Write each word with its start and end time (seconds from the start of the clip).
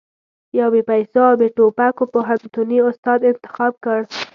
يو 0.57 0.67
بې 0.73 0.81
پيسو 0.89 1.19
او 1.29 1.33
بې 1.39 1.47
ټوپکو 1.55 2.03
پوهنتوني 2.13 2.77
استاد 2.89 3.19
انتخاب 3.31 3.73
کړ. 3.83 3.99